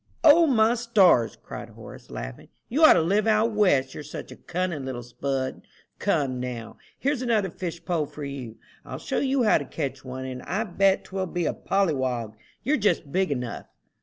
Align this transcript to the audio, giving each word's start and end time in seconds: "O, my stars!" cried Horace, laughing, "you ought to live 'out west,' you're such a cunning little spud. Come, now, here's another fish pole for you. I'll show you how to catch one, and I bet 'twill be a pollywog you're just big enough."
"O, 0.23 0.47
my 0.47 0.73
stars!" 0.73 1.37
cried 1.43 1.69
Horace, 1.69 2.09
laughing, 2.09 2.47
"you 2.69 2.83
ought 2.83 2.93
to 2.93 3.03
live 3.03 3.27
'out 3.27 3.51
west,' 3.51 3.93
you're 3.93 4.01
such 4.01 4.31
a 4.31 4.35
cunning 4.35 4.83
little 4.83 5.03
spud. 5.03 5.61
Come, 5.99 6.39
now, 6.39 6.77
here's 6.97 7.21
another 7.21 7.51
fish 7.51 7.85
pole 7.85 8.07
for 8.07 8.23
you. 8.23 8.57
I'll 8.83 8.97
show 8.97 9.19
you 9.19 9.43
how 9.43 9.59
to 9.59 9.65
catch 9.65 10.03
one, 10.03 10.25
and 10.25 10.41
I 10.41 10.63
bet 10.63 11.03
'twill 11.03 11.27
be 11.27 11.45
a 11.45 11.53
pollywog 11.53 12.33
you're 12.63 12.77
just 12.77 13.11
big 13.11 13.29
enough." 13.29 13.67